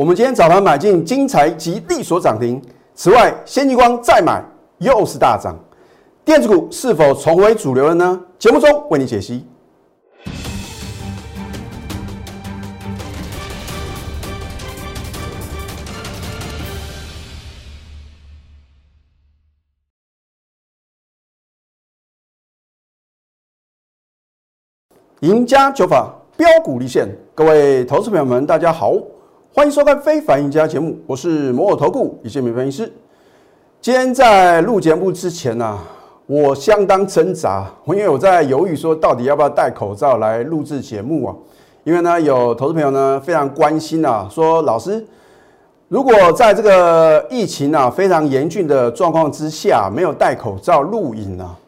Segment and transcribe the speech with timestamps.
[0.00, 2.58] 我们今天早盘买进金财及利所涨停，
[2.94, 4.42] 此外，先进光再买
[4.78, 5.54] 又是大涨，
[6.24, 8.18] 电子股是否重回主流了呢？
[8.38, 9.46] 节目中为你解析。
[25.20, 28.94] 赢家九法标股立现，各位投资朋友们，大家好，
[29.52, 32.92] 欢迎收看《非凡赢家》节目，我是摩尔投顾李建明分析师。
[33.80, 35.76] 今天在录节目之前呢、
[36.26, 41.34] 我相当挣扎，因为我在犹豫说到底要不要戴口罩来录制节目啊？
[41.82, 45.04] 因为呢，有投资朋友呢非常关心啊，说老师，
[45.88, 51.58] 如果在这个疫情啊非常严峻的状况之下，没有戴口罩录影啊，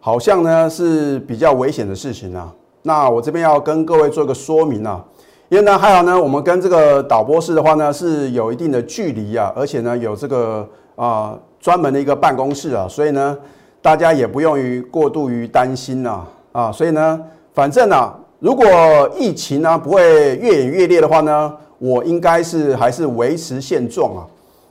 [0.00, 2.50] 好像呢是比较危险的事情啊。
[2.80, 5.04] 那我这边要跟各位做一个说明啊，
[5.52, 10.66] 因为呢还好呢，我们跟这个导播室的话呢是有一定的距离啊，而且呢有这个
[10.96, 13.36] 啊专门的一个办公室啊，所以呢
[13.82, 17.20] 大家也不用于过度于担心呐啊，所以呢
[17.52, 18.66] 反正呢、如果
[19.14, 24.24] 疫情呢不会越演越烈的话呢，我应该是还是维持现状啊，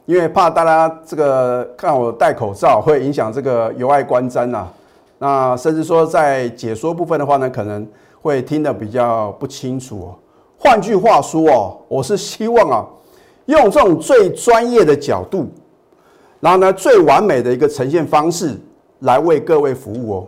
[0.08, 4.68] 因为怕大家这个看我戴口罩会影响这个由爱观瞻呐、
[5.20, 7.88] 那甚至说在解说部分的话呢，可能
[8.24, 10.16] 会听得比较不清楚哦。
[10.64, 12.86] 换句话说哦，我是希望啊，
[13.48, 15.50] 用这种最专业的角度，
[16.40, 18.56] 然后呢最完美的一个呈现方式
[19.00, 20.28] 来为各位服务哦。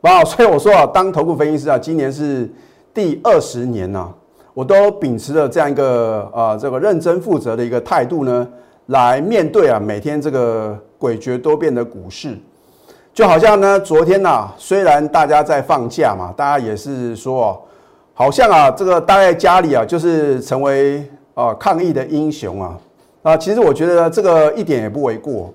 [0.00, 2.50] 啊，所以我说啊，当投顾分析师啊，今年是
[2.92, 4.12] 第二十年呐、
[4.52, 8.48] 我都秉持着这样一个啊这个认真负责的一个态度呢，
[8.86, 12.36] 来面对啊每天这个诡谲多变的股市。
[13.14, 17.64] 就好像呢，昨天呐、虽然大家在放假嘛，大家也是说，
[18.20, 22.78] 好像啊，这个待在家里啊，就是成为啊抗疫的英雄啊
[23.22, 25.50] 啊，其实我觉得这个一点也不为过。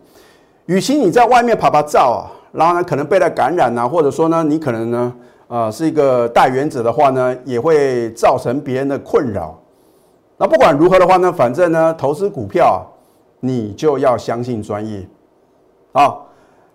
[0.66, 5.13] 与其你在外面拍拍照啊，然后呢可能被他感染啊，或者说呢你可能呢
[5.47, 9.56] 呃是一个带源者的话呢，也会造成别人的困扰。
[10.38, 12.81] 那不管如何的话呢，反正呢投资股票啊，
[13.41, 15.07] 你就要相信专业
[15.91, 16.17] 啊。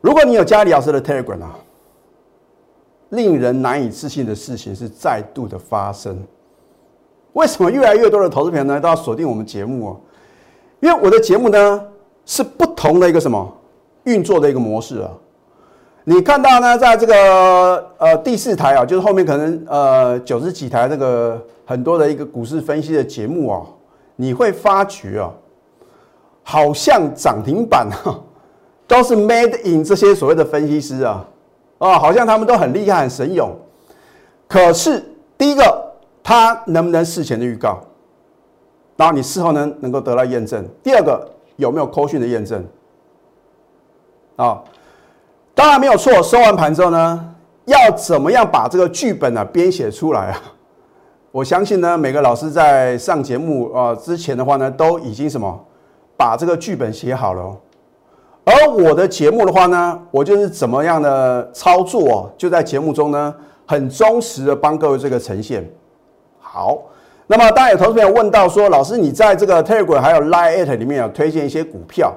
[0.00, 1.58] 如果你有加李老师的 Telegram 啊，
[3.10, 6.18] 令人难以置信的事情是再度的发生。
[7.34, 10.00] 为什么越来越多的投资朋友呢都要锁定我们节目哦？
[10.80, 11.80] 因为我的节目呢
[12.26, 13.56] 是不同的一个什么
[14.04, 15.10] 运作的一个模式啊。
[16.04, 23.62] 你看到呢，在这个呃第四台啊，就是后面可能呃九十几台那个很多的一个股市分析的节目啊，
[24.16, 25.30] 你会发觉啊，
[26.42, 28.18] 好像涨停板啊。
[28.88, 31.24] 都是 made in 这些所谓的分析师啊，
[31.80, 33.50] 啊，好像他们都很厉害、很神勇。
[34.46, 35.02] 可是
[35.36, 35.92] 第一个，
[36.22, 37.80] 他能不能事前的预告？
[38.96, 40.62] 然后你事后能能够得到验证？
[40.82, 41.26] 第二个，
[41.56, 42.62] 有没有扣讯的验证？
[44.36, 44.62] 啊，
[45.54, 46.22] 当然没有错。
[46.22, 50.42] 收完盘之后呢，要怎么样把这个剧本呢、啊、编写出来啊？
[51.32, 55.58] 我相信呢，每个老师在上节目啊之前的话呢，都已经什么
[56.16, 57.56] 把这个剧本写好了、
[58.50, 63.32] 而我的节目的话呢，我就是怎么样的操作、哦，就在节目中呢，
[63.64, 65.64] 很忠实的帮各位这个呈现。
[66.40, 66.76] 好，
[67.28, 72.12] 那么当然有投资朋友问到说，老师你在这个 Telegram 还有 Line at 里面有推荐一些股票，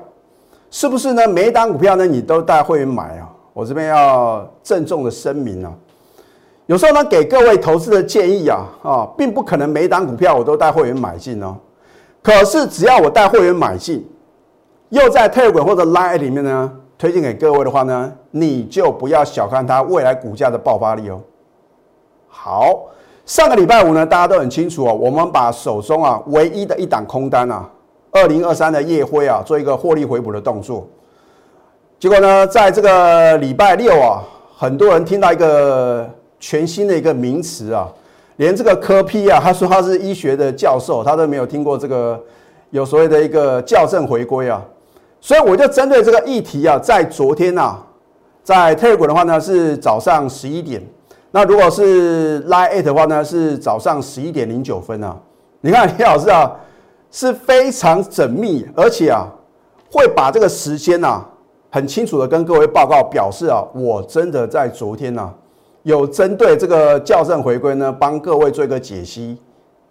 [0.72, 1.28] 是不是呢？
[1.28, 3.30] 每一档股票呢，你都带会员买啊？
[3.54, 5.72] 我这边要郑重的声明啊，
[6.66, 11.56] 有时候呢，给各位投资的建议啊，啊，并不可能每一档股票我都带会员买进哦。
[12.24, 14.04] 可是只要我带会员买进，
[14.94, 21.20] 又在特股或者 Line 里面呢，推荐给各位的话呢，你就不要小看它未来股价的爆发力哦。
[22.28, 22.80] 好，
[23.26, 27.68] 上个礼拜五呢，大家都很清楚哦，我们把手中啊唯一的一档空单啊，
[28.12, 30.88] 二零二三的夜辉啊，做一个获利回补的动作。
[31.98, 34.22] 结果呢，在这个礼拜六啊，
[34.56, 36.08] 很多人听到一个
[36.40, 37.92] 全新的一个名词啊，
[38.36, 42.22] 连这个科批啊，他说他是医学的教授，他都没有听过这个
[42.70, 44.64] 有所谓的一个校正回归啊。
[45.24, 47.82] 所以我就针对这个议题啊，在昨天啊，
[48.44, 50.86] 在 Telegram 的话呢是早上十一点，
[51.32, 55.18] 那如果是 Line 的话呢是早上十一点零九分啊。
[55.62, 56.52] 你看李老师啊
[57.10, 59.26] 是非常缜密，而且啊
[59.90, 61.26] 会把这个时间啊
[61.72, 65.34] 很清楚的跟各位报告，表示啊我真的在昨天啊
[65.84, 69.38] 有针对这个校正回归呢帮各位做一个解析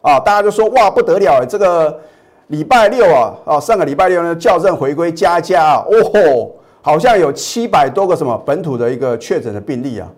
[0.02, 1.98] 啊，大家就说哇不得了哎，这个。
[2.48, 10.08] 礼拜六啊，啊，上个礼拜六呢，校正回归加加啊，哦吼，好像有七百多个什么本土的一个确诊的病例啊。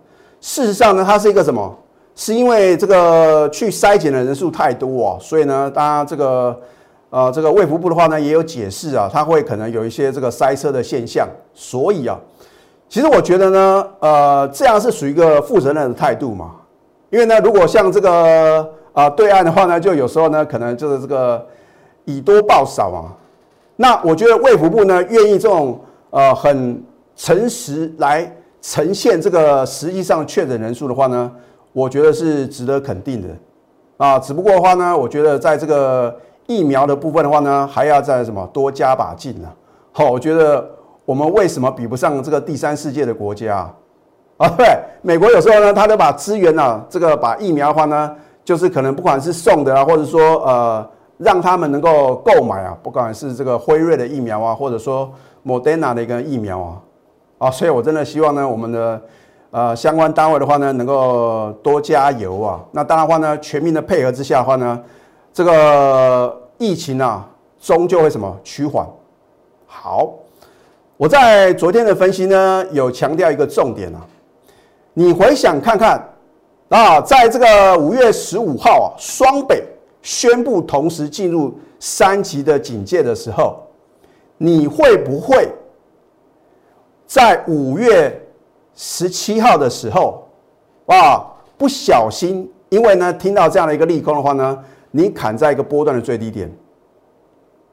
[0.41, 1.79] 事实上呢，它是一个什么？
[2.17, 6.57] 是因为这个去筛检的人数太多啊，所以呢，大家这个
[7.11, 12.17] 呃，这个卫福部的话呢也有解释啊，它会可能有一些这个塞车的现象，所以啊，
[12.89, 16.53] 其实我觉得呢，呃，这样是属于一个负责任的态度嘛，
[17.11, 21.45] 因为呢，如果像这个啊对岸的话呢，就有时候呢可能就是这个
[22.05, 23.13] 以多报少啊，
[23.77, 25.81] 那我觉得卫福部呢愿意这种
[26.11, 26.83] 呃很
[27.17, 28.31] 诚实来
[28.61, 31.31] 呈现这个实际上确诊人数的话呢，
[31.73, 33.29] 我觉得是值得肯定的
[33.97, 36.15] 啊，只不过的话呢，我觉得在这个
[36.47, 39.49] 疫苗的部分的话呢，还要再什么多加把劲呢？
[39.93, 40.69] 好，我觉得
[41.05, 43.73] 我们为什么比不上这个第三世界的国家
[44.37, 44.49] 啊？
[44.59, 44.67] 对，
[45.03, 48.15] 美国有时候呢，他都把资源呢，这个把疫苗的话呢，
[48.45, 50.91] 就是可能不管是送的啊，或者说呃，
[51.25, 55.11] 让他们能够购买啊，不管是这个辉瑞的疫苗啊，或者说
[55.45, 56.81] Modena 的一个疫苗啊，
[57.39, 59.03] 啊，所以我真的希望呢，我们的
[59.51, 62.61] 呃相关单位的话呢，能够多加油啊。
[62.73, 64.81] 那当然话呢，全民的配合之下的话呢。
[65.37, 67.29] 这个疫情啊，
[67.61, 68.87] 终究会什么趋缓？
[69.67, 70.09] 好，
[70.97, 74.07] 我在昨天的分析呢，有强调一个重点啊。
[74.93, 76.01] 你回想看看
[76.69, 79.65] 啊，在这个五月十五号啊，双北
[80.05, 83.57] 宣布同时进入三级的警戒的时候，
[84.37, 85.49] 你会不会
[87.07, 88.29] 在五月
[88.75, 90.29] 十七号的时候
[90.87, 91.25] 啊，
[91.57, 94.63] 不小心，因为呢，听到这样的一个利空的话呢？
[94.91, 96.53] 你砍在一个波段的最低点，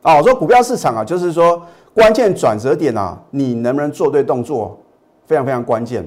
[0.01, 1.61] 啊，我说股票市场啊，就是说
[1.93, 4.79] 关键转折点啊，你能不能做对动作，
[5.25, 6.03] 非常非常关键，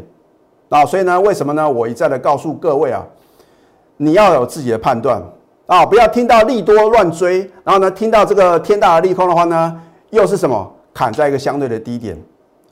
[0.70, 1.70] 啊，所以呢，为什么呢？
[1.70, 3.06] 我一再的告诉各位啊，
[3.98, 5.22] 你要有自己的判断
[5.66, 9.80] 啊，不要听到利多乱追，然后呢，听到这个天大的利空的话呢，
[10.10, 10.72] 又是什么？
[10.92, 12.16] 砍在一个相对的低点，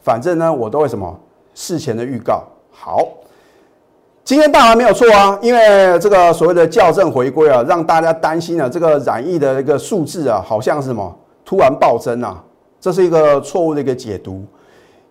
[0.02, 1.18] 反正呢，我都会什么？
[1.54, 2.44] 事前的预告。
[2.70, 3.08] 好。
[4.24, 11.12] 今天大盘没有错啊，因为这个所谓的校正回归啊，让大家担心啊，这个染疫的一个数字啊，好像是什么？
[11.44, 12.40] 突然暴增啊，
[12.80, 14.44] 这是一个错误的一个解读。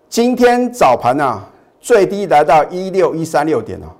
[0.08, 1.44] 今天早盘啊，
[1.78, 3.92] 最低来到一六一三六点啊，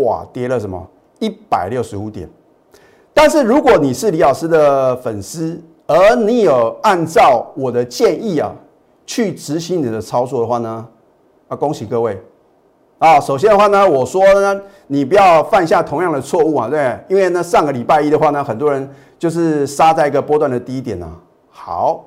[0.00, 0.84] 哇，跌了什么？
[1.20, 2.28] 一百六十五点。
[3.12, 8.52] 但是如果你是李老师的粉丝，而你有按照我的建议啊，
[9.04, 10.86] 去执行你的操作的话呢，
[11.48, 12.20] 啊，恭喜各位。
[12.98, 21.08] 啊，首先的话呢，我说呢，你不要犯下同样的错误啊，对，因为呢，上个礼拜一的话呢，很多人就是杀在一个波段的低点啊。
[21.48, 22.04] 好，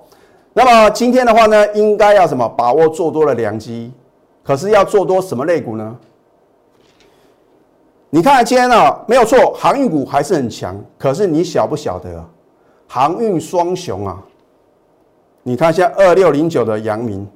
[0.53, 2.47] 那么今天的话呢，应该要什么？
[2.49, 3.91] 把握做多的良机，
[4.43, 5.95] 可是要做多什么类股呢？
[8.13, 12.23] 你看今天呢，没有错，航运股还是很强，可是你晓不晓得，
[12.87, 14.21] 航运双雄啊？
[15.41, 17.27] 你看一下二六零九的阳明，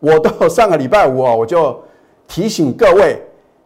[0.00, 1.82] 我都上个礼拜五啊，我就。
[2.26, 3.18] 提醒各位，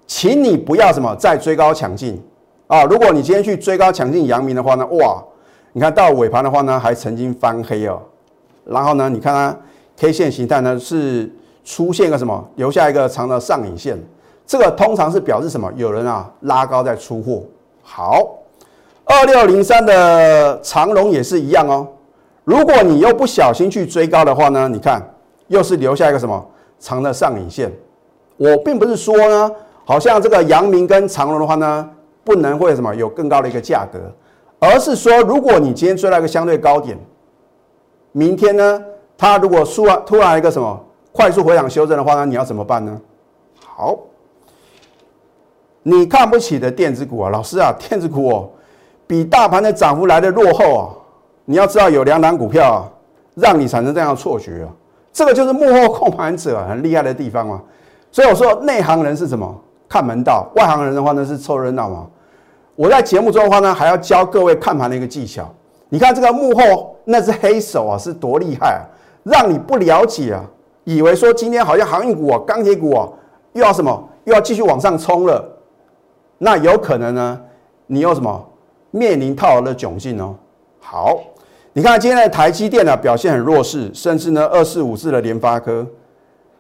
[0.07, 2.23] 请你不要什么再追高抢进
[2.69, 2.85] 啊！
[2.85, 5.21] 如果你今天去追高抢进阳明的话呢，哇，
[5.73, 8.01] 你看到尾盘的话呢，还曾经翻黑哦。
[8.65, 9.59] 然后呢，你看它
[9.97, 11.29] K 线形态呢是
[11.65, 13.99] 出现个什么，留下一个长的上影线，
[14.53, 15.73] 这个通常是表示什么？
[15.77, 17.43] 有人啊拉高在出货。
[17.83, 18.29] 好，
[19.07, 21.89] 二六零三的长龙也是一样哦。
[22.45, 25.01] 如果你又不小心去追高的话呢，你看
[25.47, 26.47] 又是留下一个什么
[26.79, 27.73] 长的上影线。
[28.37, 29.51] 我并不是说呢，
[29.87, 31.89] 好像这个阳明跟长隆的话呢，
[32.23, 33.99] 不能会什么有更高的一个价格，
[34.59, 36.99] 而是说，如果你今天追到一个相对高点，
[38.13, 38.85] 明天呢，
[39.17, 40.79] 它如果突然突然一个什么
[41.11, 43.01] 快速回档修正的话呢，你要怎么办呢？
[43.65, 43.99] 好，
[45.83, 48.49] 你看不起的电子股啊，老师啊，电子股哦，
[49.07, 50.89] 比大盘的涨幅来的落后啊，
[51.45, 52.89] 你要知道有两档股票啊，
[53.35, 54.69] 让你产生这样的错觉啊，
[55.13, 57.61] 这个就是幕后控盘者很厉害的地方啊。
[58.11, 59.55] 所以我说，内行人是什么？
[59.89, 62.07] 看门道；外行人的话呢，是凑热闹嘛。
[62.77, 65.47] 我在节目中的话呢，还要教各位看盘的一个技巧。
[65.89, 68.81] 你看这个幕后那只黑手啊，是多厉害啊！
[69.25, 70.43] 让你不了解啊，
[70.85, 73.07] 以为说今天好像航运股啊、钢铁股啊，
[73.53, 75.52] 又要什么，又要继续往上冲了。
[76.45, 77.41] 那有可能呢，
[77.87, 78.45] 你有什么
[78.91, 80.35] 面临套牢的窘境哦。
[80.81, 81.17] 好，
[81.73, 85.87] 你看今天的台积电呢，表现很弱势，甚至呢，二四五四的联发科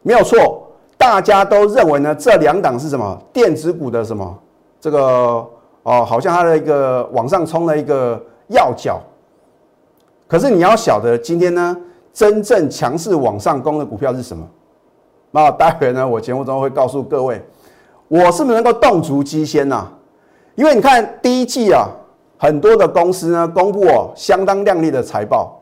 [0.03, 0.69] 没有错。
[0.97, 4.39] 大家都认为呢，这两档是什么电子股的什么
[4.81, 5.45] 这个
[5.83, 9.01] 哦，好像它的一个往上冲的一个要角。
[10.29, 11.77] 可是你要晓得，今天呢，
[12.13, 14.49] 真正强势往上攻的股票是什么？
[15.33, 17.43] 那待会呢，我节目中会告诉各位，
[18.13, 19.89] 我是不是能够动足机先呐？
[20.55, 21.89] 因为你看第一季啊，
[22.37, 25.59] 很多的公司呢，公布哦相当亮丽的财报。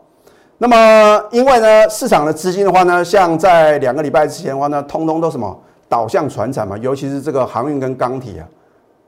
[0.58, 5.56] 那么，因为呢，市场的资金的话呢，像在两个礼拜之前的话呢，通通都什么
[5.88, 8.48] 导向船产嘛，尤其是这个航运跟钢铁啊，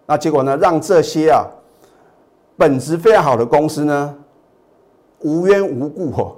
[0.07, 1.45] 那结果呢，让这些啊
[2.57, 4.15] 本质非常好的公司呢，
[5.19, 6.37] 无缘无故哦，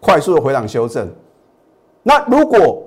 [0.00, 1.08] 快速的回档修正。
[2.02, 2.82] 那如果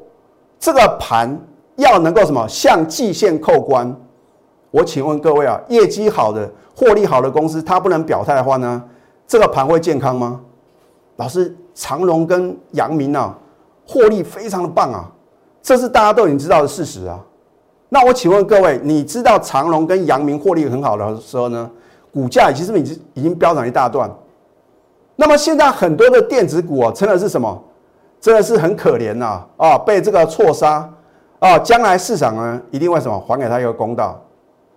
[0.59, 1.39] 这个盘
[1.77, 3.95] 要能够什么向季线扣关，
[4.69, 8.83] 我请问各位啊，业绩好的、获利好的公司，它不能表态的话呢，
[9.27, 10.41] 这个盘会健康吗？
[11.15, 13.37] 老师，长荣跟阳明啊，
[13.87, 15.09] 获利非常的棒啊，
[15.61, 17.19] 这是大家都已经知道的事实啊。
[17.89, 21.69] 那我请问各位，你知道长荣跟阳明获利很好的时候呢，
[22.11, 24.09] 股价其实已经已经飙涨一大段。
[25.15, 27.63] 那么现在很多的电子股啊，真的是什么？
[28.19, 30.91] 真的是很可怜呐啊，被这个错杀
[31.39, 34.19] 啊，将来市场呢一定会什么还给他一个公道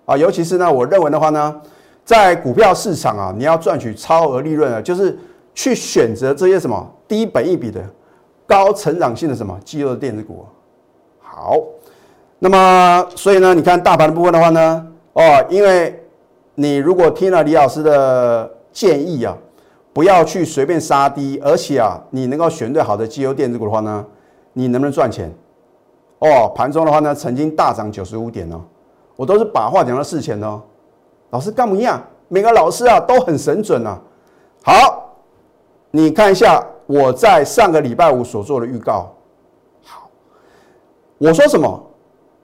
[0.05, 0.17] 啊。
[0.17, 1.61] 尤其是呢，我认为的话呢，
[2.05, 5.19] 在股票市场啊，你要赚取超额利润啊，就是
[5.55, 7.81] 去选择这些什么低本益比的、
[8.47, 10.45] 高成长性的什么肌肉的电子股。
[11.21, 11.57] 好。
[12.43, 16.02] 那么，所以呢，你看大盘的部分的话呢，哦，因为
[16.55, 19.37] 你如果听了李老师的建议啊，
[19.93, 24.02] 不要去随便杀低，而且啊，你能够选对好的绩优电子股的话呢，
[24.55, 25.31] 你能不能赚钱？
[26.21, 28.61] 哦，盘中的话呢，曾经大涨九十五点哦，
[29.17, 30.62] 我都是把话讲到事前哦。
[31.31, 33.99] 老师干不一样，每个老师啊都很神准啊。
[34.62, 35.17] 好，
[35.91, 39.11] 你看一下我在上个礼拜五所做的预告。
[39.85, 40.11] 好，
[41.19, 41.87] 我说什么？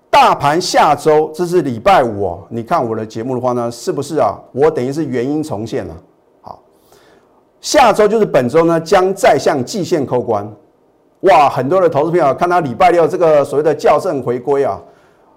[0.08, 2.46] 大盘下周，这是礼拜五哦。
[2.48, 4.38] 你看我的节目的话呢，是不是啊？
[4.52, 5.94] 我等于是原因重现了。
[6.40, 6.62] 好，
[7.60, 10.50] 下周就是本周呢，将再向季线扣关。
[11.20, 14.80] 哇，很多的投资朋友看到礼拜六这个所谓的校正回归啊，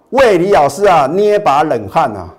[0.09, 2.35] 为李老师啊捏把冷汗啊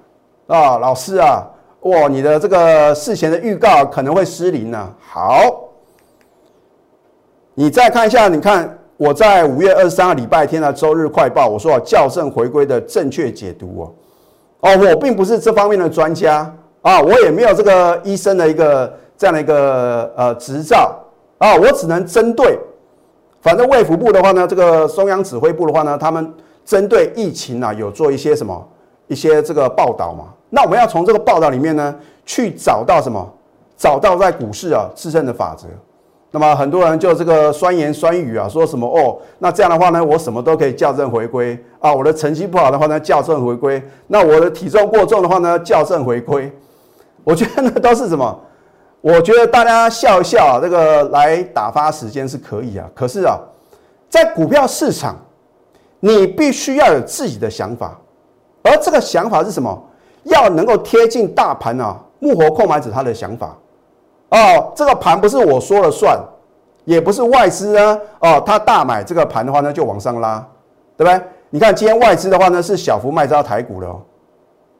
[0.46, 1.42] 啊，老师啊，
[1.80, 4.94] 哇，你的这个事前的预告可能会失灵呢。
[5.00, 5.68] 好，
[7.54, 8.76] 你再看一下，你看。
[9.02, 13.94] 我在五月二十三号礼拜天的周日快报，我说校正回归的正确解读哦，
[14.60, 20.94] 哦，我并不是这方面的专家啊，我也没有这个医生的一个这样的一个呃执照
[21.38, 22.58] 啊，我只能针对，
[23.40, 26.32] 反正卫福部的话呢，这个中央指挥部的话呢，他们
[26.64, 28.68] 针对疫情啊有做一些什么
[29.06, 31.94] 一些这个报道嘛，那我们要从这个报道里面呢
[32.26, 33.26] 去找到什么，
[33.76, 35.66] 找到在股市啊自身的法则。
[36.32, 39.18] 那么很多人就这个酸言酸语啊，说什么哦？
[39.38, 41.92] 那这样的话呢，我什么都可以校正回归啊。
[41.92, 43.82] 我的成绩不好的话呢，校正回归。
[44.06, 46.52] 那我的体重过重的话呢，校正回归。
[47.24, 48.40] 我觉得那都是什么？
[49.00, 52.86] 我觉得大家笑一笑，这个来打发时间是可以啊。
[52.94, 53.38] 可是啊，
[54.08, 55.16] 在股票市场，
[56.00, 57.98] 你必须要有自己的想法，
[58.62, 59.82] 而这个想法是什么？
[60.24, 63.56] 要能够贴近大盘啊，幕后控买者他的想法。
[64.28, 66.20] 哦，这个盘不是我说了算，
[66.84, 67.98] 也不是外资呢。
[68.20, 70.46] 哦，他大买这个盘的话呢，就往上拉，
[70.98, 71.20] 对不对？
[71.48, 74.02] 你看今天外资的话呢，是小幅卖招台股的哦。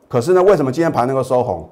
[0.09, 1.67] 可是呢，为什么今天盘能够收红？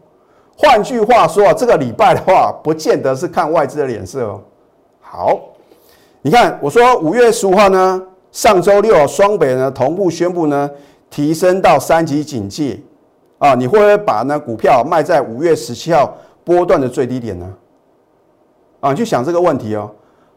[0.61, 4.41] 换句话说，这个礼拜的话，不见得是看外资的脸色哦。
[5.00, 5.38] 好，
[6.21, 10.69] 你看我说五月十五号呢，上周六双北呢同步宣布呢，
[11.09, 12.77] 提升到三级警戒
[13.38, 16.12] 啊，你会不会把呢股票卖在五月十七号
[16.43, 17.55] 波段的最低点呢？
[18.81, 19.88] 啊，去想这个问题哦。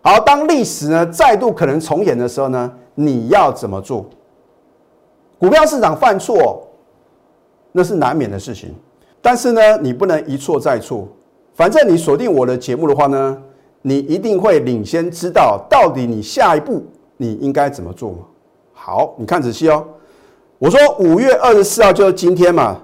[0.04, 4.06] 好，当历史呢再度可能重演的时候呢，你要怎么做？
[5.40, 6.68] 股票市场犯错，
[7.72, 8.76] 那是难免的事情。
[9.22, 11.08] 但是呢，你不能一错再错。
[11.54, 13.38] 反正你锁定我的节目的话呢，
[13.84, 16.84] 你一定会领先知道到底你下一步
[17.18, 18.16] 你应该怎么做。
[18.74, 19.86] 好，你看仔细哦。
[20.58, 22.80] 我说五月二十四号就是今天嘛，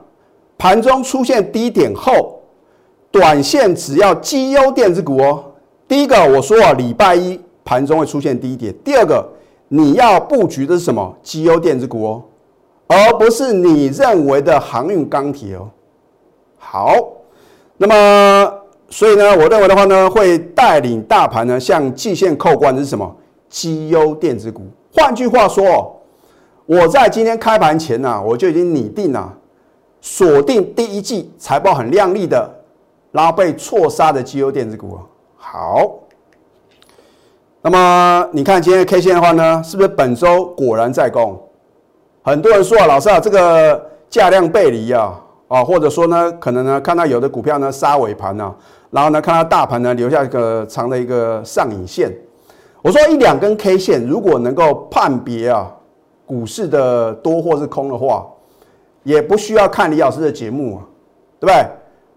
[0.58, 2.39] 盘中出现低点后，
[3.10, 5.44] 短线只要绩优电子股哦。
[5.88, 8.74] 第一个我说啊，礼拜一盘中会出现低点。
[8.84, 9.27] 第二个，
[9.70, 11.15] 你要布局的是什么？
[11.24, 12.24] 绩优电子股哦，
[12.88, 15.70] 而不是你认为的航运钢铁哦。
[16.69, 16.93] 好，
[17.77, 18.53] 那么
[18.89, 23.15] 所以呢，我认为的话呢，会带领大盘呢向季线扣关的是什么？
[23.47, 24.63] 绩优电子股。
[24.93, 25.97] 换句话说，
[26.65, 29.33] 我在今天开盘前呢，我就已经拟定了
[30.01, 32.50] 锁定第一季财报很亮丽的，
[33.13, 35.00] 然后被错杀的绩优电子股。
[35.38, 35.89] 好，
[37.62, 41.41] 那么你看今天的 K 线的话呢，是不是本周果然在攻？
[42.24, 45.17] 很多人说啊，老师啊，这个价量背离啊，
[45.48, 48.54] 啊，或者说呢，可能呢看到有的股票呢杀尾盘呢，
[48.92, 52.12] 然后呢看到大盘呢留下一个长的一个上影线。
[52.82, 55.72] 我说一两根 K 线如果能够判别啊
[56.25, 58.25] 股市的多或是空的话，
[59.04, 60.84] 也不需要看李老师的节目啊，
[61.39, 61.66] 对不对？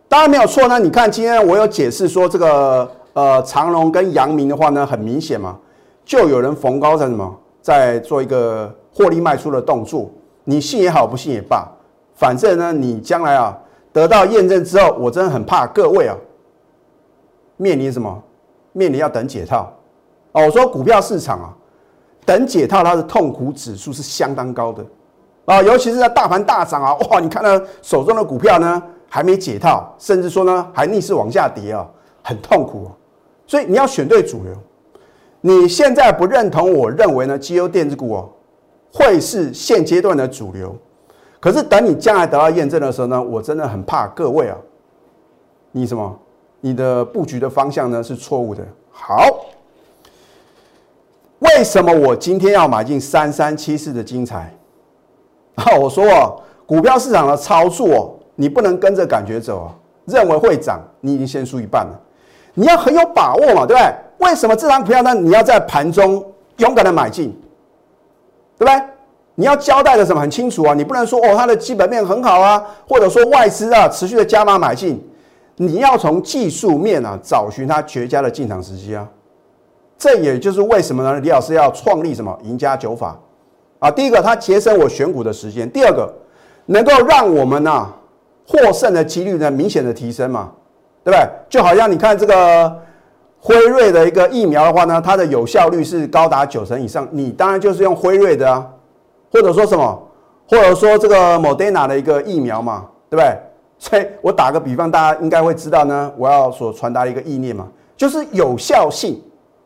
[0.08, 0.78] 当然没有错呢。
[0.78, 2.90] 你看今天我有解释说这个。
[3.12, 5.58] 呃，长隆跟阳明的话呢，很明显嘛，
[6.04, 10.08] 就有人逢高在什么，在做一个获利卖出的动作。
[10.44, 11.68] 你信也好，不信也罢，
[12.20, 13.58] 反正呢，你将来啊
[13.94, 16.14] 得到验证之后，我真的很怕各位啊
[17.56, 18.22] 面临什么
[18.72, 19.72] 面临要等解套
[20.32, 20.44] 哦。
[20.44, 21.48] 我说股票市场啊，
[22.26, 24.84] 等解套它的痛苦指数是相当高的
[25.46, 31.88] 啊，尤其是在大盘大涨啊，哇，你看到手中的股票呢还没解套，甚至说呢还逆势往下跌啊，
[32.22, 32.90] 很痛苦。
[33.46, 34.52] 所以你要选对主流。
[35.40, 38.28] 你现在不认同，我认为呢，绩优电子股哦
[38.92, 40.76] 会是现阶段的主流。
[41.40, 44.56] 可是等你将来得到验证的时候呢，我真的很怕各位啊，
[45.72, 46.18] 你什么？
[46.60, 48.62] 你的布局的方向呢是错误的。
[48.90, 49.24] 好，
[51.38, 54.54] 为什么我今天要买进三三七四的精彩？
[55.54, 61.98] 啊，我说哦，股票市场的操作，你不能跟着感觉走啊，认为会涨，你已经先输一半了。
[62.52, 63.94] 你要很有把握嘛，对不对？
[64.18, 65.14] 为什么这张股票呢？
[65.14, 66.22] 你要在盘中
[66.58, 67.30] 勇敢的买进，
[68.58, 68.89] 对不对？
[69.40, 70.74] 你要交代的什么很清楚啊？
[70.74, 75.02] 你不能说哦，它的基本面很好啊，或者说外资啊持续的加码买进。
[75.56, 79.08] 你要从技术面啊找寻它绝佳的进场时机啊。
[79.96, 81.18] 这也就是为什么呢？
[81.20, 83.18] 李老师要创立什么赢家九法
[83.78, 83.90] 啊？
[83.90, 86.12] 第一个，它节省我选股的时间；第二个，
[86.66, 87.90] 能够让我们呢
[88.46, 90.52] 获胜的几率呢明显的提升嘛。
[91.02, 91.26] 对不对？
[91.48, 92.70] 就好像你看这个
[93.38, 97.08] 辉瑞的一个疫苗的话呢，它的有效率是高达九成以上。
[97.10, 98.66] 你当然就是用辉瑞的啊，
[99.30, 100.02] 或者说什么，
[100.48, 103.36] 或者说这个 Modena 的一个疫苗嘛，对不对？
[103.78, 109.22] 所以我打个比方，大家应该会知道呢，我要所传达一个意念嘛，就是有效性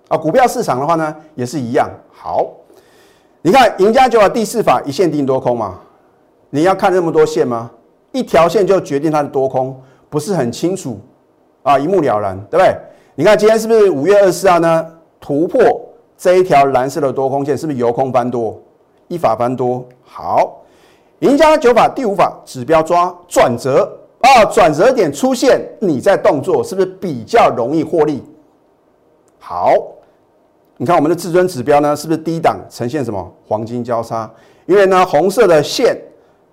[0.08, 0.16] 啊。
[0.16, 1.90] 股票市场的话呢，也是一样。
[2.12, 2.48] 好，
[3.42, 5.80] 你看赢家九法第四法一线定多空嘛，
[6.50, 7.70] 你要看那么多线吗？
[8.12, 11.00] 一条线就决定它的多空，不是很清楚。
[11.64, 12.76] 啊，一目了然，对不对？
[13.14, 14.86] 你看今天是不是五月二十四号呢？
[15.18, 15.60] 突破
[16.18, 18.60] 这一条蓝色的多空线，是不是由空翻多，
[19.14, 19.84] 一法翻多？
[20.04, 20.62] 好，
[21.20, 23.88] 赢家九法第五法指标抓转折
[24.20, 28.20] 啊，转折点出现，你在动作是不是比较容易获利？
[29.38, 29.72] 好，
[30.76, 34.28] 你看我们的至尊指标呢，是不是低档呈现什么黄金交叉？
[34.66, 35.96] 因为呢，红色的线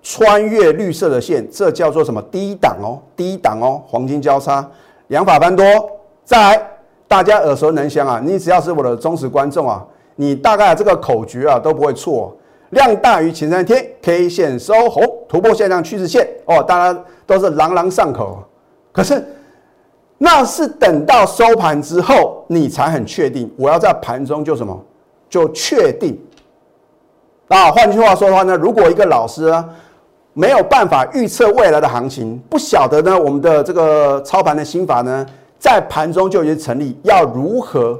[0.04, 4.69] 穿越绿色的线，这叫做什么低档哦，低档哦，黄金交叉。
[5.08, 5.65] 两法翻多，
[6.24, 6.67] 再来，
[7.08, 8.21] 大家耳熟能详啊！
[8.24, 12.34] 你只要是我的忠实观众啊，你大概这个口诀啊都不会错。
[12.71, 18.43] 量大于前三天，K 线收红，突破下降趋势线哦，大家都是朗朗上口。
[18.91, 19.25] 可是
[20.17, 23.49] 那是等到收盘之后，你才很确定。
[23.55, 24.77] 我要在盘中就什么，
[25.29, 26.19] 就确定。
[27.47, 29.69] 啊，换句话说的话呢，如果一个老师啊。
[30.34, 33.19] 没有办法预测未来的行情，不晓得呢。
[33.19, 35.25] 我们的这个操盘的心法呢，
[35.60, 36.97] 在盘中就已经成立。
[37.03, 37.99] 要如何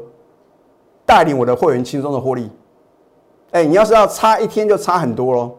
[1.06, 2.50] 带领我的会员轻松的获利？
[3.52, 5.52] 哎，你要是要差一天就差很多喽。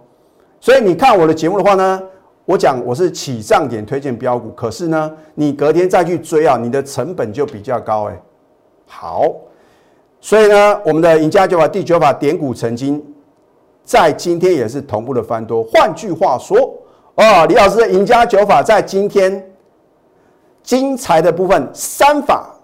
[0.61, 2.03] 所以你看我的节目的话呢，
[2.45, 8.23] 我讲我是起涨点推荐标股，可是呢，你隔天再去追啊，你的成本就比较高哎。
[8.87, 9.31] 好，
[10.21, 13.05] 所以呢，我们的赢家九法第九法点股成金。
[13.85, 15.65] 在今天也是同步的翻多。
[15.65, 16.57] 换句话说，
[17.17, 19.45] 哦，李老师的赢家九法在今天
[20.63, 22.55] 精彩的部分三法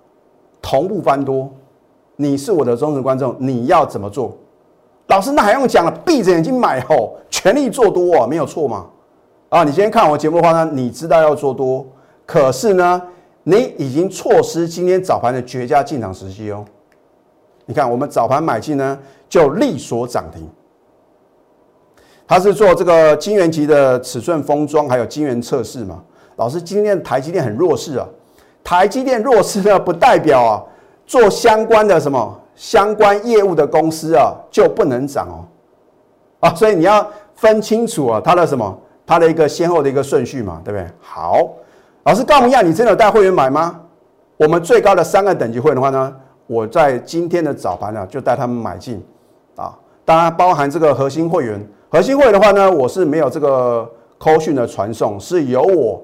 [0.62, 1.52] 同步翻多。
[2.14, 4.36] 你是我的忠实观众，你要怎么做？
[5.08, 5.90] 老师那还用讲了？
[6.04, 8.86] 闭着眼睛买吼，全力做多啊，没有错嘛？
[9.48, 11.86] 啊，你今天看我节目的话呢，你知道要做多，
[12.26, 13.02] 可是呢，
[13.42, 16.64] 你已经错失今天早盘的绝佳进场时机哦。
[17.64, 20.46] 你看我们早盘买进呢，就力所涨停。
[22.26, 26.02] 他是做这个晶圆级的尺寸封装，还有晶圆测试嘛？
[26.36, 28.06] 老师，今天台积电很弱势啊。
[28.62, 30.62] 台积电弱势呢，不代表啊
[31.06, 35.46] 做相关的什么相关业务的公司啊就不能涨哦。
[36.40, 40.86] 啊，所以你要分清楚啊，它的什么，它的一个先后的一个顺序嘛，对不对？
[41.00, 41.48] 好，
[42.02, 43.80] 老师告诉一下，你真的有带会员买吗？
[44.36, 46.14] 我们最高的三个等级会员的话呢，
[46.48, 49.00] 我在今天的早盘呢就带他们买进
[49.54, 51.64] 啊，当然包含这个核心会员。
[51.90, 56.02] 核心会员的话呢，我是没有这个扣讯的传送，是由我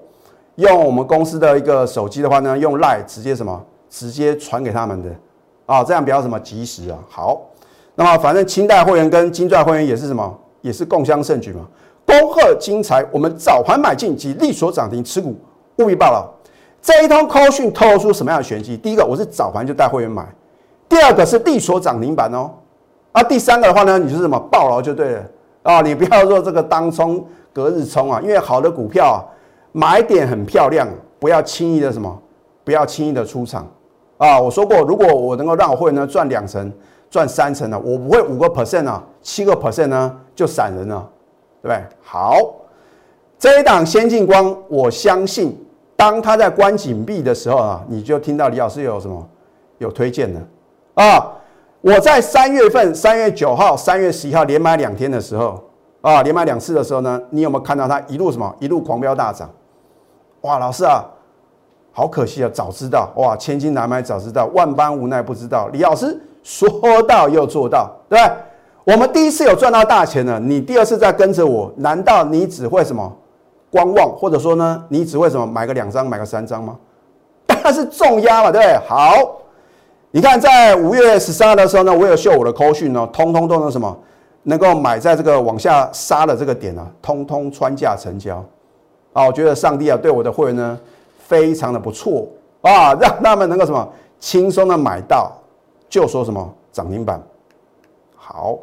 [0.55, 5.11] 用我们公司的一个手机的话呢，用 Line 直接什么直接传给他们的
[5.66, 6.98] 啊，这样比较什么及时啊。
[7.09, 7.40] 好，
[7.94, 11.61] 那么反正清代会员跟金钻会员也是什么，也是共襄盛举嘛。
[12.07, 15.35] 恭贺金财，我们早盘买进及利所涨停持股
[15.79, 16.31] 务必报了。
[16.83, 18.77] 这一通扣讯透露出什么样的玄机？
[18.77, 20.22] 第一个，我是早盘就带会员买；
[20.87, 22.50] 第二个是利所涨停板哦。
[23.12, 25.24] 啊，第三个的话呢，你是什么爆牢就对了。
[25.62, 29.18] 啊，你不要做这个当冲、隔日冲啊，因为好的股票啊，
[29.72, 30.87] 买点很漂亮，
[31.18, 32.20] 不要轻易的什么，
[32.64, 33.66] 不要轻易的出场
[34.18, 34.40] 啊。
[34.40, 36.72] 我说过，如果我能够让我会员呢赚两成、
[37.11, 41.09] 赚三成呢，我不会五个 percent 啊，七个 percent 呢就散人了，
[41.62, 41.85] 对不对？
[42.03, 42.38] 好，
[43.38, 45.57] 这一档先进光，我相信
[45.96, 49.27] 当它在关紧闭的时候啊，你就听到李老师有什么
[49.79, 50.40] 有推荐的
[50.94, 51.33] 啊。
[51.81, 55.62] 我在三月份，三月九号、三月十一号连买两天的时候
[56.00, 59.50] 啊，连买两次的时候呢，你有没有看到它一路什么一路狂飙大涨？
[60.40, 61.05] 哇，老师啊，
[61.96, 65.68] 好可惜啊，早知道哇，千金难买早知道，万般无奈不知道。
[65.72, 66.68] 李老师说
[67.04, 68.18] 到又做到，对？
[68.83, 73.11] 我们第一次有赚到大钱了，你第二次再跟着我，难道你只会什么
[73.70, 76.76] 观望，或者说呢，你只会什么买个两张、买个三张吗？
[77.46, 78.76] 当然是重压嘛，对不对？
[78.88, 79.40] 好。
[80.11, 83.96] 你看，在五月十三号的时候呢，我有秀我的扣讯呢，通通都能什么，
[84.44, 88.44] 能够买在这个往下杀的这个点啊，通通穿价成交
[89.12, 89.26] 啊！
[89.26, 90.78] 我觉得上帝啊，对我的会员呢，
[91.26, 92.28] 非常的不错
[92.62, 95.32] 啊，让他们能够什么轻松的买到，
[95.88, 97.22] 就说什么涨停板。
[98.14, 98.58] 好，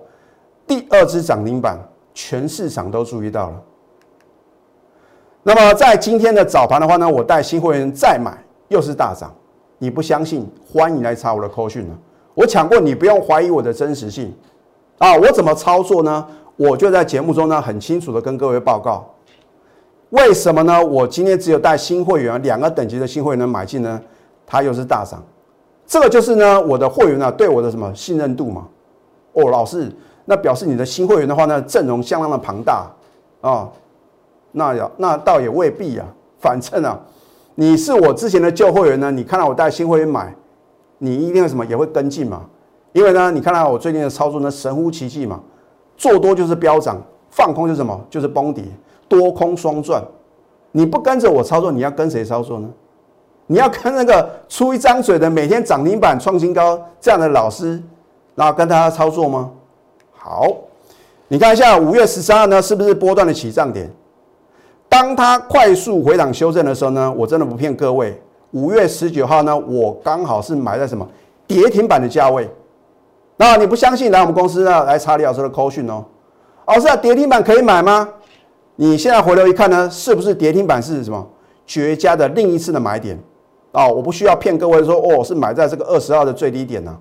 [0.65, 1.77] 第二只涨停板，
[2.13, 3.61] 全市场都注意到了。
[5.43, 9.33] 那么在今天的早盘的话呢，我带新会员再买，又是大涨。
[9.79, 11.97] 你不相信，欢迎来查我的扣讯呢。
[12.35, 14.31] 我讲过，你不用怀疑我的真实性
[14.99, 15.15] 啊。
[15.15, 16.27] 我怎么操作呢？
[16.55, 19.11] 我就在节目中呢，很清楚的跟各位报告。
[20.11, 20.85] 为什么呢？
[20.85, 23.99] 我今天只有带新会员两个等级的新会员买进呢？
[24.45, 25.23] 它又是大涨，
[25.87, 28.67] 这个就是呢，我的会员呢对我的什么信任度嘛？
[29.33, 29.89] 哦，老师，
[30.25, 32.91] 那表示你的新会员的话呢，阵容相当的庞大
[33.39, 33.69] 啊。
[34.51, 36.05] 那呀，那倒也未必呀，
[36.39, 36.99] 反正啊。
[37.55, 39.09] 你是我之前的旧会员呢？
[39.11, 40.35] 你看到我带新会员买，
[40.97, 42.45] 你一定什么也会跟进嘛？
[42.91, 45.39] 因为呢，你看到我最近的操作呢，神乎其技嘛，
[45.95, 47.97] 做多就是飙涨，放空就是什么？
[48.09, 48.65] 就是崩跌，
[49.11, 50.01] 多空双赚。
[50.71, 52.69] 你不跟着我操作，你要跟谁操作呢？
[53.47, 57.81] 你要跟那个出一张嘴的每天涨停板创新高这样的老师，
[58.35, 59.51] 然后跟他操作吗？
[60.13, 60.47] 好，
[61.27, 63.91] 你看一下五月十三号呢，是不是波段的起涨点？
[64.87, 68.17] 当它快速回档修正的时候呢，我真的不骗各位，
[68.51, 71.05] 五月十九号呢，我刚好是买在什么
[71.45, 72.49] 跌停板的价位。
[73.35, 76.05] 那你不相信，来我们公司呢来查李老师的扣讯哦。
[76.67, 78.07] 老师啊，跌停板可以买吗？
[78.75, 81.27] 你现在回头一看呢，是不是跌停板是什么
[81.65, 83.17] 绝佳的另一次的买点
[83.71, 83.87] 啊？
[83.87, 86.97] 我不需要骗各位说哦，是买在这个二十号的最低点呢，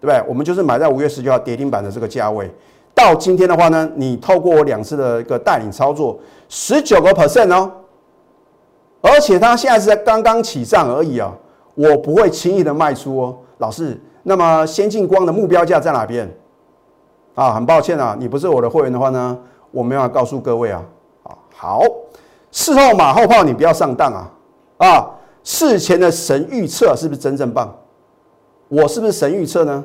[0.00, 0.24] 对不对？
[0.28, 2.50] 我们就是买在五月十九号跌停板的这个价位。
[2.94, 6.16] 到今天的话呢，你透过我两次的一个带领操作，
[6.48, 7.70] 十九个 percent 哦，
[9.00, 11.36] 而且它现在是在刚刚起涨而已啊，
[11.74, 14.00] 我不会轻易的卖出哦，老师。
[14.22, 16.32] 那么先进光的目标价在哪边？
[17.34, 19.36] 啊，很抱歉啊，你不是我的会员的话呢，
[19.72, 20.82] 我没办法告诉各位啊。
[21.56, 21.82] 好，
[22.50, 24.30] 事后马后炮，你不要上当啊。
[24.78, 25.10] 啊，
[25.42, 27.74] 事前的神预测是不是真正棒？
[28.68, 29.84] 我是不是神预测呢？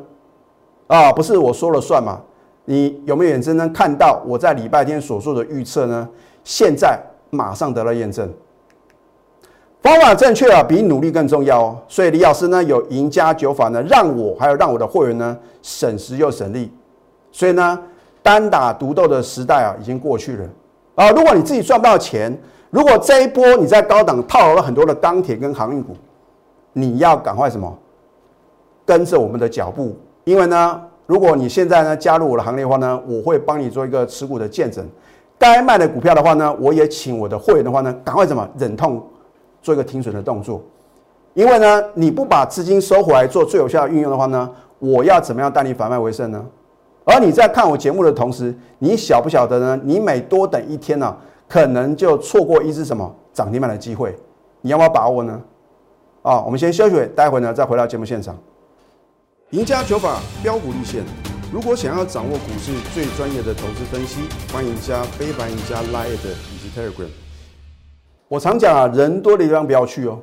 [0.88, 2.19] 啊，不是我说了算嘛？
[2.65, 6.08] 你有没有眼睁睁看到我在礼拜天所做的预测呢？
[6.43, 8.32] 现在马上得到验证，
[9.82, 11.77] 方法正确啊，比努力更重要哦。
[11.88, 16.71] 所以李老师呢有赢家九法呢，让我还有让我的会员呢省时又省力。
[17.32, 17.79] 所以呢，
[18.23, 20.45] 单打独斗的时代啊已经过去了
[20.99, 21.09] 啊。
[21.12, 22.38] 如果你自己赚不到钱，
[22.69, 25.95] 如果这一波你在高档套牢了很多的钢铁跟航运股，
[26.73, 27.73] 你要赶快什么？
[28.85, 30.81] 跟着我们的脚步，因为呢。
[31.09, 34.88] 如果你现在呢加入我的行列的话呢，我会帮你做一个持股的见证。
[35.39, 39.03] 该卖的股票的话呢，我也请我的会员的话呢，赶快怎么忍痛
[39.59, 40.62] 做一个停损的动作。
[41.33, 46.45] 因为呢，你不把资金收回来做最有效的运用的话呢，我要怎么样带你反败为胜呢？
[47.05, 49.79] 而你在看我节目的同时，你晓不晓得呢？
[49.83, 51.15] 你每多等一天呢，
[51.47, 54.15] 可能就错过一只什么涨停板的机会。
[54.62, 55.41] 你要不要把握呢？
[56.21, 58.38] 啊，我们先休息，待会呢再回到节目现场。
[59.51, 61.03] 赢家九法标股立线。
[61.51, 64.21] 如果想要掌握股市最专业的投资分析，
[64.53, 67.07] 欢迎加非凡、赢家 Line 以及 Telegram。
[68.27, 70.19] 我常讲啊，人多的地方不要去哦。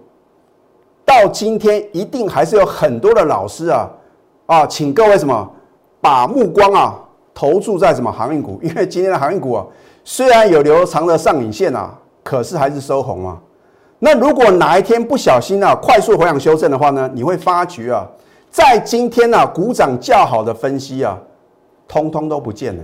[1.04, 3.88] 到今天一定还是有很多的老师啊
[4.46, 5.50] 啊，请各位什么
[6.06, 6.94] 把目光啊
[7.34, 8.56] 投注在什么航运股？
[8.62, 9.66] 因为今天的航运股啊，
[10.04, 11.92] 虽然有留长的上影线啊，
[12.22, 13.36] 可是还是收红啊。
[13.98, 18.06] 那如果哪一天不小心啊，快速回档修正的话呢，你会发觉啊。
[18.52, 21.18] 在今天呢，股涨较好的分析啊，
[21.88, 22.82] 通通都不见了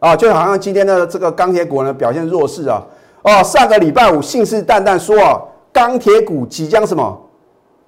[0.00, 2.82] 啊，就好像今天的这个钢铁股呢表现弱势啊，
[3.22, 5.40] 哦，上个礼拜五信誓旦旦说啊，
[5.72, 7.18] 钢铁股即将什么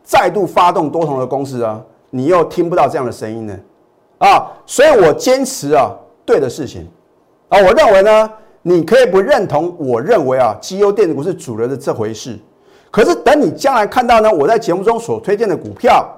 [0.03, 3.55] 再度发动多头的攻势啊，你又听不到这样的声音呢
[4.25, 5.91] 啊，所以我坚持啊
[6.25, 6.89] 对的事情
[7.49, 8.31] 啊，我认为呢，
[8.63, 12.39] 你可以不认同，我认为啊，绩优电子股是主流的这回事，
[12.91, 16.09] 可是等你将来看到呢，我在节目中所推荐的股票。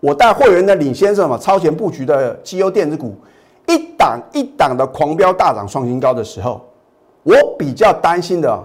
[0.00, 3.14] 我带会员的领先什么超前布局的绩优电子股，
[3.66, 6.60] 一档一档的狂飙大涨创新高的时候，
[7.22, 8.62] 我比较担心的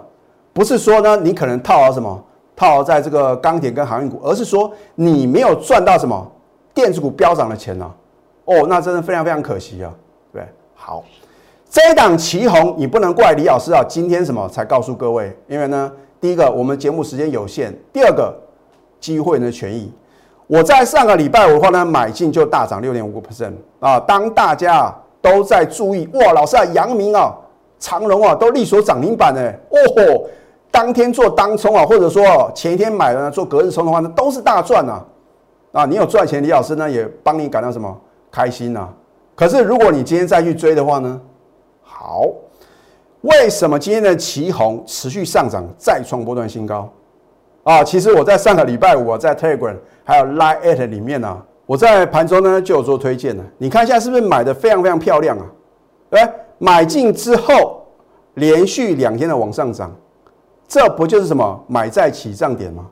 [0.52, 2.22] 不是说呢你可能套牢什么
[2.58, 6.30] 套牢在这个钢铁跟航运股，而是说你没有赚到什么
[6.74, 7.90] 电子股飙涨的钱呢？
[8.50, 9.94] 哦，那真的非常非常可惜啊，
[10.34, 10.42] 对
[10.74, 11.04] 好，
[11.70, 15.38] 这一档旗红，你不能怪李老师啊，今天什么才告诉各位？
[15.48, 18.36] 因为呢，第一个我们节目时间有限，第二个
[19.00, 19.94] 机会的权益。
[20.48, 24.00] 我在上个礼拜五的话呢，买进就大涨六点五个 percent 啊。
[24.00, 27.32] 当大家都在注意哇，老师啊，阳明啊、
[27.78, 30.28] 长荣啊都力所涨停板呢，哦吼，
[30.72, 35.06] 当天做当冲啊，或者说前一天买的做隔日冲的话呢，都是大赚啊。
[35.72, 37.96] 啊，你有赚钱，李老师呢也帮你感到什么
[38.32, 38.88] 开心呐？
[39.36, 41.22] 可是如果你今天再去追的话呢，
[41.82, 42.28] 好，
[43.22, 46.92] 为什么今天的旗红持续上涨，再创波段新高？
[47.64, 53.44] 啊，其实我在上个礼拜五在 Telegram 还有 Line at 里面呢，我在盘中呢就有做推荐了。
[53.58, 55.46] 你看一下是不是买的非常非常漂亮啊？
[56.10, 56.22] 对，
[56.58, 57.86] 买进之后
[58.36, 59.96] 连续两天的往上涨，
[60.68, 62.88] 这不就是什么买在起涨点吗？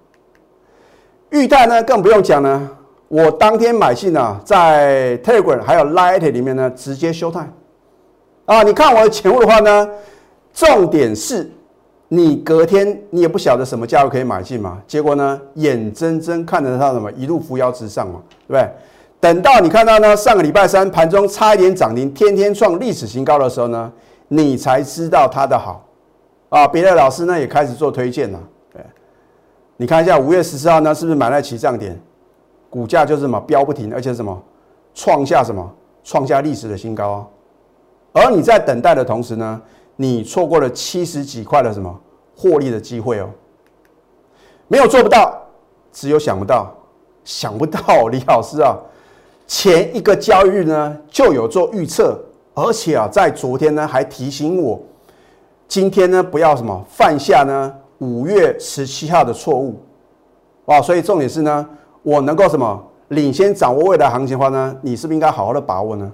[1.29, 2.76] 裕泰呢更不用讲了，
[3.07, 7.49] 我当天买进呢，在 Telegram 还有 Line at 里面呢直接休泰。
[8.45, 9.89] 啊，你看我的前物的话呢，
[10.53, 11.51] 重点是。
[12.09, 14.81] 你隔天你也不晓得什么价位可以买进嘛？
[14.87, 18.69] 结果呢，眼睁睁看着它什么一路扶摇直上嘛，对不对？
[19.19, 23.91] 等到你看到呢，上个礼拜三盘中差一点涨停，天天创历史新高的时候呢，
[24.29, 25.85] 你才知道它的好
[26.47, 26.65] 啊！
[26.65, 28.39] 别的老师呢也开始做推荐了，
[28.71, 28.81] 对，
[29.75, 31.99] 你看一下五月十四号呢，是不是买在起涨点？
[32.77, 34.39] 股价就是什么飙不停，而且什么
[34.93, 35.67] 创下什么
[36.03, 37.27] 创下历史的新高啊！
[38.13, 39.59] 而你在等待的同时呢？
[39.95, 41.99] 你错过了七十几块的什么
[42.35, 43.31] 获利的机会哦？
[44.67, 45.41] 没有做不到，
[45.91, 46.71] 只有想不到，
[47.23, 48.77] 想不到李老师啊，
[49.47, 52.15] 前一个交易日呢就有做预测，
[52.53, 54.79] 而且啊在昨天呢还提醒我，
[55.67, 59.81] 今天呢不要什么犯下呢五月十七号的错误
[60.65, 60.79] 哇！
[60.79, 61.67] 所以重点是呢，
[62.07, 66.09] 我能够什么领先掌握未来行情的话呢，你是不是应该好好的把握呢？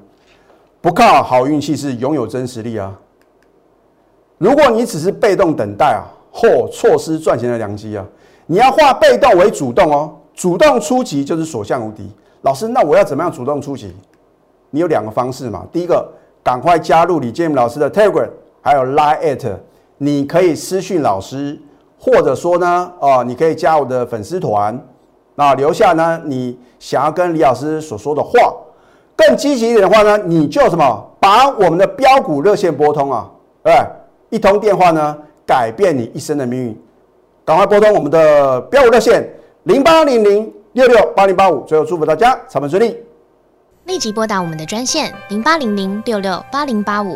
[0.81, 2.91] 不靠好运气是拥有真实力啊！
[4.39, 6.01] 如果你只是被动等待啊，
[6.31, 8.03] 或错失赚钱的良机啊，
[8.47, 12.11] 你要化被动为主动哦，主动出击就是所向无敌。
[12.41, 13.95] 老师，那我要怎么样主动出击？
[14.71, 16.03] 你有两个方式嘛，第一个，
[16.41, 18.29] 赶快加入李建明老师的 Telegram，
[18.61, 19.57] 还有 Line at，
[19.99, 21.61] 你可以私讯老师，
[21.99, 24.83] 或者说呢，哦，你可以加我的粉丝团，
[25.35, 28.53] 那留下呢你想要跟李老师所说的话。
[29.15, 33.29] 更积极一点的话呢，你就什么，把我们的标股热线拨通啊，
[33.63, 33.71] 对。
[34.31, 35.15] 一通电话呢，
[35.45, 36.83] 改变你一生的命运。
[37.45, 39.23] 赶快拨通我们的标股热线
[39.63, 41.61] 零八零零六六八零八五。
[41.65, 42.97] 最后祝福大家财源顺利。
[43.85, 47.15] 立即拨打我们的专线零八零零六六八零八五